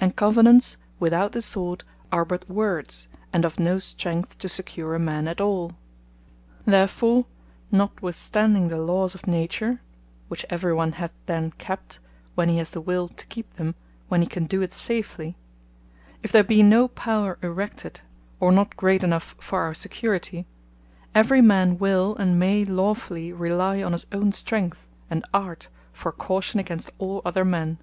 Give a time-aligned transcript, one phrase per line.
[0.00, 1.82] And Covenants, without the Sword,
[2.12, 5.72] are but Words, and of no strength to secure a man at all.
[6.64, 7.26] Therefore
[7.72, 9.80] notwithstanding the Lawes of Nature,
[10.28, 11.98] (which every one hath then kept,
[12.36, 13.74] when he has the will to keep them,
[14.06, 15.36] when he can do it safely,)
[16.22, 18.02] if there be no Power erected,
[18.38, 20.46] or not great enough for our security;
[21.12, 26.60] every man will and may lawfully rely on his own strength and art, for caution
[26.60, 27.78] against all other men.